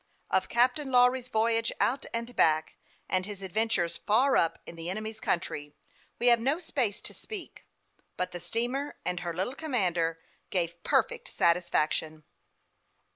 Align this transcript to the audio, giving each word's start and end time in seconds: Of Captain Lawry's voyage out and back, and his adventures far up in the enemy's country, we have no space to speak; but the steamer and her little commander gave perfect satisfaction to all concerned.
Of 0.31 0.49
Captain 0.49 0.89
Lawry's 0.91 1.29
voyage 1.29 1.71
out 1.79 2.07
and 2.11 2.35
back, 2.35 2.75
and 3.07 3.27
his 3.27 3.43
adventures 3.43 3.97
far 3.97 4.35
up 4.35 4.57
in 4.65 4.75
the 4.75 4.89
enemy's 4.89 5.19
country, 5.19 5.75
we 6.17 6.25
have 6.25 6.39
no 6.39 6.57
space 6.57 7.01
to 7.01 7.13
speak; 7.13 7.67
but 8.17 8.31
the 8.31 8.39
steamer 8.39 8.97
and 9.05 9.19
her 9.19 9.31
little 9.31 9.53
commander 9.53 10.19
gave 10.49 10.81
perfect 10.83 11.27
satisfaction 11.27 12.09
to 12.09 12.15
all 12.15 12.23
concerned. 12.23 12.29